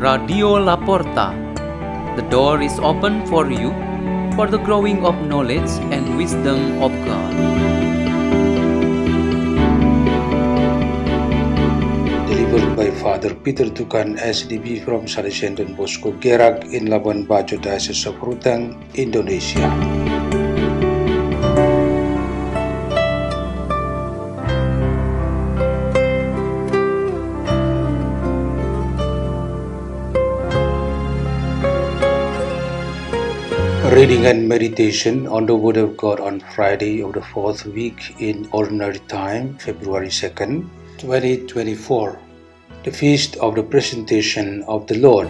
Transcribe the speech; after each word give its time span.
Radio 0.00 0.56
Laporta. 0.56 1.36
The 2.16 2.24
door 2.32 2.62
is 2.64 2.72
open 2.80 3.20
for 3.28 3.52
you 3.52 3.68
for 4.32 4.48
the 4.48 4.56
growing 4.56 5.04
of 5.04 5.12
knowledge 5.28 5.68
and 5.92 6.16
wisdom 6.16 6.80
of 6.80 6.88
God. 7.04 7.36
delivered 12.30 12.72
by 12.80 12.88
Father 12.96 13.34
Peter 13.34 13.68
Tukan 13.68 14.16
SDB 14.16 14.80
from 14.80 15.04
Salesian 15.04 15.76
Bosco 15.76 16.16
Gerak 16.16 16.64
in 16.72 16.88
Labuan 16.88 17.28
Bajo 17.28 17.60
Diocese 17.60 18.06
of 18.08 18.16
Ruteng, 18.24 18.80
Indonesia. 18.96 19.68
Reading 33.90 34.26
and 34.26 34.48
meditation 34.48 35.26
on 35.26 35.46
the 35.46 35.56
Word 35.56 35.76
of 35.76 35.96
God 35.96 36.20
on 36.20 36.38
Friday 36.54 37.02
of 37.02 37.12
the 37.12 37.22
fourth 37.22 37.66
week 37.66 38.14
in 38.20 38.48
Ordinary 38.52 39.00
Time, 39.08 39.58
February 39.58 40.06
2nd, 40.06 40.68
2024, 40.98 42.16
the 42.84 42.92
feast 42.92 43.34
of 43.38 43.56
the 43.56 43.64
presentation 43.64 44.62
of 44.68 44.86
the 44.86 44.96
Lord. 44.96 45.26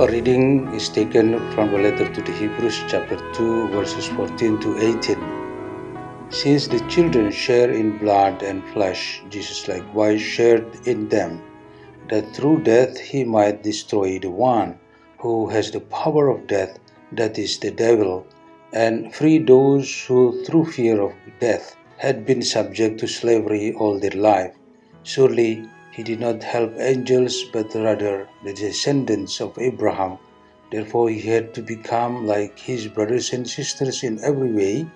A 0.00 0.10
reading 0.10 0.66
is 0.74 0.88
taken 0.88 1.38
from 1.54 1.70
the 1.70 1.78
letter 1.78 2.12
to 2.12 2.20
the 2.20 2.32
Hebrews, 2.32 2.82
chapter 2.88 3.18
2, 3.34 3.68
verses 3.68 4.08
14 4.08 4.58
to 4.62 4.78
18. 4.78 5.29
Since 6.32 6.68
the 6.68 6.78
children 6.86 7.32
share 7.32 7.72
in 7.72 7.98
blood 7.98 8.44
and 8.44 8.62
flesh, 8.72 9.20
Jesus 9.30 9.66
likewise 9.66 10.22
shared 10.22 10.86
in 10.86 11.08
them, 11.08 11.42
that 12.08 12.32
through 12.36 12.62
death 12.62 12.96
he 12.98 13.24
might 13.24 13.64
destroy 13.64 14.20
the 14.20 14.30
one 14.30 14.78
who 15.18 15.48
has 15.48 15.72
the 15.72 15.80
power 15.80 16.28
of 16.28 16.46
death, 16.46 16.78
that 17.10 17.36
is, 17.36 17.58
the 17.58 17.72
devil, 17.72 18.24
and 18.72 19.12
free 19.12 19.38
those 19.38 20.04
who, 20.06 20.44
through 20.44 20.66
fear 20.66 21.00
of 21.00 21.12
death, 21.40 21.74
had 21.96 22.24
been 22.24 22.42
subject 22.42 23.00
to 23.00 23.08
slavery 23.08 23.74
all 23.74 23.98
their 23.98 24.10
life. 24.12 24.54
Surely 25.02 25.64
he 25.90 26.04
did 26.04 26.20
not 26.20 26.44
help 26.44 26.72
angels, 26.78 27.42
but 27.52 27.74
rather 27.74 28.28
the 28.44 28.54
descendants 28.54 29.40
of 29.40 29.58
Abraham. 29.58 30.16
Therefore, 30.70 31.10
he 31.10 31.20
had 31.22 31.52
to 31.54 31.62
become 31.62 32.24
like 32.24 32.56
his 32.56 32.86
brothers 32.86 33.32
and 33.32 33.50
sisters 33.50 34.04
in 34.04 34.22
every 34.22 34.52
way, 34.52 34.86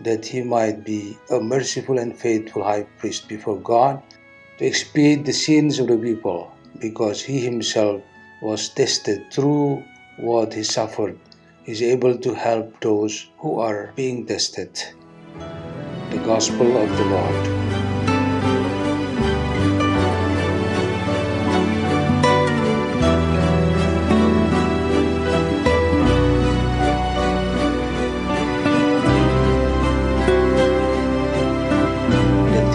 that 0.00 0.24
he 0.24 0.42
might 0.42 0.84
be 0.84 1.18
a 1.30 1.40
merciful 1.40 1.98
and 1.98 2.16
faithful 2.16 2.62
high 2.62 2.84
priest 2.98 3.28
before 3.28 3.60
God 3.60 4.02
to 4.58 4.66
expiate 4.66 5.24
the 5.24 5.32
sins 5.32 5.78
of 5.78 5.88
the 5.88 5.96
people, 5.96 6.52
because 6.80 7.22
he 7.22 7.40
himself 7.40 8.02
was 8.42 8.68
tested 8.70 9.32
through 9.32 9.82
what 10.18 10.52
he 10.52 10.62
suffered, 10.62 11.18
he 11.64 11.72
is 11.72 11.82
able 11.82 12.16
to 12.18 12.34
help 12.34 12.80
those 12.80 13.28
who 13.38 13.58
are 13.60 13.92
being 13.96 14.26
tested. 14.26 14.70
The 16.10 16.18
Gospel 16.24 16.76
of 16.76 16.88
the 16.96 17.04
Lord. 17.04 17.69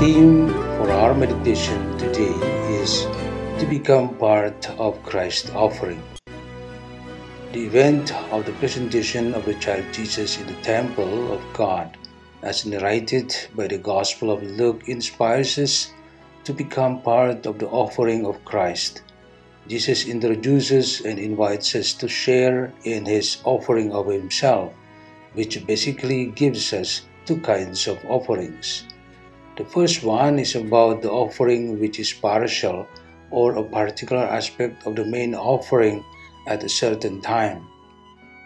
Theme 0.06 0.50
for 0.78 0.92
our 0.92 1.16
meditation 1.16 1.82
today 1.98 2.38
is 2.70 3.10
to 3.58 3.66
become 3.68 4.14
part 4.22 4.70
of 4.78 5.02
Christ's 5.02 5.50
offering. 5.50 5.98
The 7.54 7.66
event 7.66 8.14
of 8.30 8.46
the 8.46 8.54
presentation 8.62 9.34
of 9.34 9.46
the 9.46 9.56
child 9.56 9.86
Jesus 9.92 10.38
in 10.40 10.46
the 10.46 10.62
temple 10.62 11.34
of 11.34 11.42
God, 11.54 11.98
as 12.44 12.68
narrated 12.68 13.34
by 13.56 13.66
the 13.66 13.80
Gospel 13.80 14.30
of 14.30 14.44
Luke, 14.44 14.84
inspires 14.86 15.58
us 15.58 15.92
to 16.44 16.54
become 16.54 17.02
part 17.02 17.48
of 17.48 17.58
the 17.58 17.70
offering 17.70 18.28
of 18.28 18.46
Christ. 18.46 19.02
Jesus 19.68 20.06
introduces 20.06 21.02
and 21.02 21.18
invites 21.18 21.74
us 21.74 21.94
to 21.94 22.08
share 22.08 22.72
in 22.84 23.10
his 23.10 23.42
offering 23.44 23.92
of 23.92 24.06
himself, 24.06 24.72
which 25.34 25.66
basically 25.66 26.28
gives 26.28 26.74
us 26.74 27.10
two 27.26 27.42
kinds 27.42 27.88
of 27.88 27.98
offerings. 28.06 28.86
The 29.58 29.64
first 29.64 30.04
one 30.04 30.38
is 30.38 30.54
about 30.56 31.02
the 31.02 31.12
offering 31.12 31.80
which 31.80 31.98
is 31.98 32.12
partial 32.12 32.88
or 33.32 33.56
a 33.56 33.64
particular 33.64 34.24
aspect 34.24 34.86
of 34.86 34.98
the 34.98 35.06
main 35.06 35.34
offering 35.34 36.04
at 36.46 36.64
a 36.64 36.68
certain 36.68 37.22
time. 37.22 37.66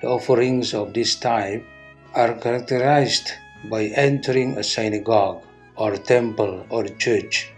The 0.01 0.07
offerings 0.07 0.75
of 0.75 0.93
this 0.93 1.15
type 1.15 1.65
are 2.13 2.35
characterized 2.35 3.31
by 3.71 3.85
entering 3.85 4.57
a 4.57 4.63
synagogue 4.63 5.41
or 5.75 5.97
temple 5.97 6.65
or 6.69 6.85
church. 6.85 7.51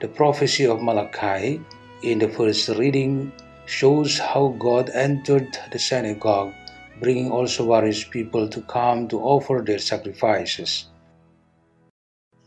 The 0.00 0.08
prophecy 0.08 0.66
of 0.66 0.82
Malachi 0.82 1.60
in 2.02 2.18
the 2.18 2.28
first 2.28 2.68
reading 2.68 3.30
shows 3.66 4.18
how 4.18 4.56
God 4.58 4.90
entered 4.90 5.56
the 5.70 5.78
synagogue, 5.78 6.52
bringing 7.00 7.30
also 7.30 7.64
various 7.68 8.02
people 8.02 8.48
to 8.48 8.60
come 8.62 9.06
to 9.08 9.20
offer 9.20 9.62
their 9.64 9.78
sacrifices. 9.78 10.86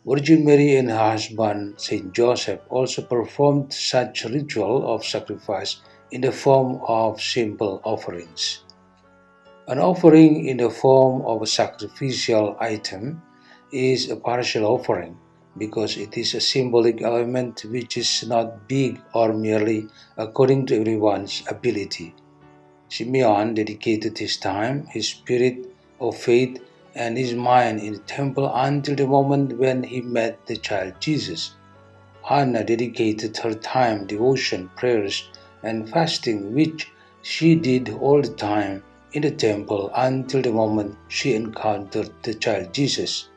Virgin 0.07 0.45
Mary 0.45 0.75
and 0.75 0.91
her 0.91 0.97
husband 0.97 1.81
Saint 1.81 2.13
Joseph 2.13 2.59
also 2.69 3.01
performed 3.01 3.73
such 3.73 4.23
ritual 4.25 4.85
of 4.93 5.03
sacrifice 5.03 5.81
in 6.11 6.21
the 6.21 6.31
form 6.31 6.79
of 6.87 7.19
simple 7.19 7.81
offerings. 7.83 8.61
An 9.67 9.79
offering 9.79 10.45
in 10.45 10.57
the 10.57 10.69
form 10.69 11.23
of 11.23 11.41
a 11.41 11.47
sacrificial 11.47 12.55
item 12.59 13.19
is 13.71 14.11
a 14.11 14.15
partial 14.15 14.65
offering 14.65 15.17
because 15.57 15.97
it 15.97 16.15
is 16.15 16.35
a 16.35 16.39
symbolic 16.39 17.01
element 17.01 17.65
which 17.71 17.97
is 17.97 18.27
not 18.27 18.67
big 18.67 19.01
or 19.15 19.33
merely 19.33 19.87
according 20.17 20.67
to 20.67 20.79
everyone's 20.79 21.41
ability. 21.49 22.13
Simeon 22.89 23.55
dedicated 23.55 24.19
his 24.19 24.37
time, 24.37 24.85
his 24.85 25.09
spirit 25.09 25.65
of 25.99 26.15
faith, 26.15 26.61
and 26.95 27.17
his 27.17 27.33
mind 27.33 27.81
in 27.81 27.93
the 27.93 27.99
temple 27.99 28.49
until 28.55 28.95
the 28.95 29.05
moment 29.05 29.59
when 29.59 29.83
he 29.83 29.99
met 30.01 30.45
the 30.45 30.55
child 30.55 30.93
Jesus. 31.01 31.55
Hannah 32.23 32.63
dedicated 32.63 33.35
her 33.37 33.53
time, 33.53 34.07
devotion, 34.07 34.69
prayers, 34.77 35.29
and 35.61 35.89
fasting, 35.89 36.53
which 36.55 36.89
she 37.21 37.53
did 37.53 37.89
all 37.89 38.21
the 38.21 38.33
time 38.33 38.81
in 39.11 39.21
the 39.21 39.31
temple 39.31 39.91
until 39.93 40.41
the 40.41 40.51
moment 40.51 40.95
she 41.07 41.33
encountered 41.33 42.09
the 42.23 42.33
child 42.33 42.73
Jesus. 42.73 43.29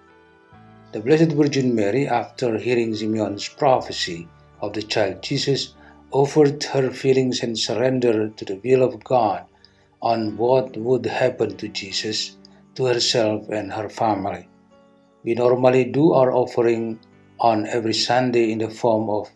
The 0.93 1.01
Blessed 1.01 1.33
Virgin 1.33 1.75
Mary, 1.75 2.07
after 2.09 2.57
hearing 2.57 2.95
Simeon's 2.95 3.49
prophecy 3.49 4.27
of 4.61 4.73
the 4.73 4.83
child 4.83 5.23
Jesus, 5.23 5.75
offered 6.11 6.65
her 6.65 6.91
feelings 6.91 7.43
and 7.43 7.59
surrender 7.59 8.31
to 8.31 8.45
the 8.45 8.61
will 8.65 8.83
of 8.83 9.05
God 9.05 9.45
on 10.01 10.37
what 10.39 10.77
would 10.77 11.05
happen 11.05 11.57
to 11.59 11.69
Jesus 11.69 12.38
to 12.79 12.87
herself 12.87 13.49
and 13.51 13.73
her 13.73 13.89
family. 13.89 14.47
We 15.25 15.35
normally 15.35 15.85
do 15.85 16.13
our 16.13 16.31
offering 16.33 17.01
on 17.41 17.67
every 17.67 17.93
Sunday 17.93 18.53
in 18.53 18.59
the 18.59 18.71
form 18.71 19.11
of 19.11 19.29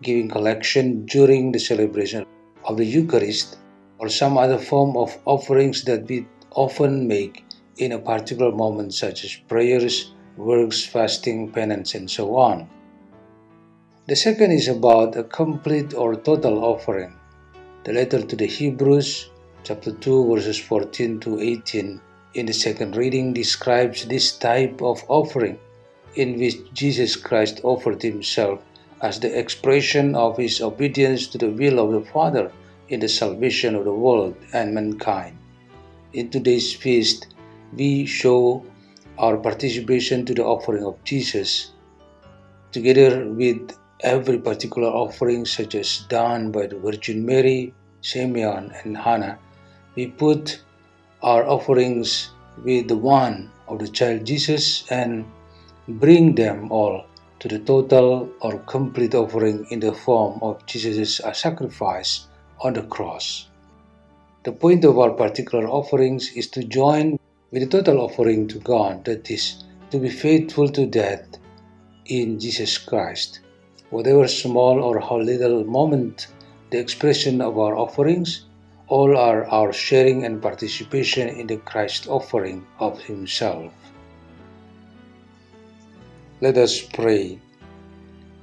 giving 0.00 0.28
collection 0.28 1.04
during 1.06 1.50
the 1.50 1.58
celebration 1.58 2.24
of 2.62 2.76
the 2.76 2.84
Eucharist 2.84 3.58
or 3.98 4.08
some 4.08 4.38
other 4.38 4.58
form 4.58 4.96
of 4.96 5.18
offerings 5.24 5.82
that 5.84 6.06
we 6.06 6.28
often 6.52 7.08
make 7.08 7.44
in 7.78 7.90
a 7.90 7.98
particular 7.98 8.52
moment, 8.52 8.94
such 8.94 9.24
as 9.24 9.34
prayers, 9.48 10.12
works, 10.36 10.86
fasting, 10.86 11.50
penance, 11.50 11.96
and 11.96 12.08
so 12.08 12.36
on. 12.36 12.68
The 14.06 14.14
second 14.14 14.52
is 14.52 14.68
about 14.68 15.16
a 15.16 15.24
complete 15.24 15.94
or 15.94 16.14
total 16.14 16.64
offering. 16.64 17.12
The 17.82 17.92
letter 17.92 18.22
to 18.22 18.36
the 18.36 18.46
Hebrews, 18.46 19.30
chapter 19.64 19.90
2, 19.90 20.32
verses 20.32 20.58
14 20.60 21.18
to 21.20 21.40
18 21.40 22.00
in 22.34 22.46
the 22.46 22.52
second 22.52 22.96
reading 22.96 23.32
describes 23.32 24.06
this 24.06 24.36
type 24.36 24.82
of 24.82 25.04
offering 25.08 25.58
in 26.16 26.38
which 26.38 26.56
Jesus 26.72 27.16
Christ 27.16 27.60
offered 27.62 28.02
himself 28.02 28.60
as 29.02 29.20
the 29.20 29.38
expression 29.38 30.14
of 30.14 30.36
his 30.36 30.60
obedience 30.60 31.26
to 31.28 31.38
the 31.38 31.50
will 31.50 31.78
of 31.78 31.92
the 31.92 32.10
Father 32.10 32.50
in 32.88 33.00
the 33.00 33.08
salvation 33.08 33.74
of 33.74 33.84
the 33.84 33.92
world 33.92 34.36
and 34.52 34.74
mankind. 34.74 35.36
In 36.12 36.30
today's 36.30 36.72
feast, 36.72 37.28
we 37.72 38.06
show 38.06 38.64
our 39.18 39.36
participation 39.36 40.24
to 40.26 40.34
the 40.34 40.44
offering 40.44 40.84
of 40.84 41.02
Jesus, 41.04 41.72
together 42.72 43.28
with 43.28 43.76
every 44.00 44.38
particular 44.38 44.88
offering, 44.88 45.44
such 45.44 45.74
as 45.74 46.06
done 46.08 46.50
by 46.50 46.66
the 46.66 46.78
Virgin 46.78 47.24
Mary, 47.24 47.72
Simeon, 48.00 48.72
and 48.82 48.96
Hannah. 48.96 49.38
We 49.94 50.08
put 50.08 50.63
our 51.24 51.48
offerings 51.48 52.32
with 52.64 52.86
the 52.88 52.96
one 52.96 53.50
of 53.66 53.78
the 53.78 53.88
child 53.88 54.26
Jesus 54.26 54.84
and 54.90 55.24
bring 55.88 56.34
them 56.34 56.70
all 56.70 57.06
to 57.40 57.48
the 57.48 57.58
total 57.60 58.28
or 58.40 58.58
complete 58.60 59.14
offering 59.14 59.66
in 59.70 59.80
the 59.80 59.92
form 59.92 60.38
of 60.42 60.64
Jesus' 60.66 61.22
sacrifice 61.32 62.26
on 62.60 62.74
the 62.74 62.82
cross. 62.82 63.48
The 64.44 64.52
point 64.52 64.84
of 64.84 64.98
our 64.98 65.12
particular 65.12 65.66
offerings 65.66 66.30
is 66.36 66.48
to 66.50 66.62
join 66.62 67.18
with 67.50 67.62
the 67.62 67.68
total 67.68 68.02
offering 68.02 68.46
to 68.48 68.58
God, 68.58 69.06
that 69.06 69.30
is, 69.30 69.64
to 69.90 69.98
be 69.98 70.10
faithful 70.10 70.68
to 70.68 70.84
death 70.84 71.24
in 72.04 72.38
Jesus 72.38 72.76
Christ. 72.76 73.40
Whatever 73.88 74.28
small 74.28 74.82
or 74.82 75.00
how 75.00 75.18
little 75.20 75.64
moment 75.64 76.26
the 76.70 76.78
expression 76.78 77.40
of 77.40 77.58
our 77.58 77.76
offerings, 77.76 78.44
all 78.88 79.16
are 79.16 79.46
our 79.46 79.72
sharing 79.72 80.24
and 80.24 80.42
participation 80.42 81.28
in 81.28 81.46
the 81.46 81.56
Christ 81.56 82.06
offering 82.06 82.66
of 82.78 83.00
Himself. 83.02 83.72
Let 86.40 86.58
us 86.58 86.80
pray. 86.82 87.38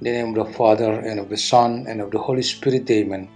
the 0.00 0.10
name 0.10 0.36
of 0.36 0.46
the 0.46 0.52
Father, 0.54 0.92
and 0.92 1.20
of 1.20 1.28
the 1.28 1.36
Son, 1.36 1.86
and 1.86 2.00
of 2.00 2.10
the 2.10 2.18
Holy 2.18 2.42
Spirit, 2.42 2.90
Amen. 2.90 3.28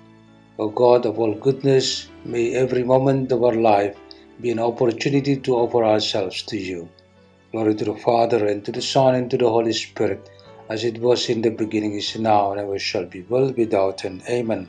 O 0.58 0.68
God 0.68 1.06
of 1.06 1.18
all 1.20 1.34
goodness, 1.34 2.08
may 2.24 2.54
every 2.54 2.82
moment 2.82 3.30
of 3.30 3.44
our 3.44 3.54
life 3.54 3.96
be 4.40 4.50
an 4.50 4.58
opportunity 4.58 5.36
to 5.36 5.54
offer 5.54 5.84
ourselves 5.84 6.42
to 6.42 6.56
you. 6.56 6.88
Glory 7.52 7.76
to 7.76 7.84
the 7.84 7.94
Father, 7.94 8.46
and 8.46 8.64
to 8.64 8.72
the 8.72 8.82
Son, 8.82 9.14
and 9.14 9.30
to 9.30 9.38
the 9.38 9.48
Holy 9.48 9.72
Spirit, 9.72 10.28
as 10.68 10.82
it 10.82 10.98
was 10.98 11.28
in 11.28 11.42
the 11.42 11.50
beginning, 11.50 11.92
is 11.92 12.18
now, 12.18 12.50
and 12.50 12.60
ever 12.60 12.78
shall 12.80 13.04
be, 13.04 13.22
world 13.22 13.56
without 13.56 14.04
end. 14.04 14.22
Amen. 14.28 14.68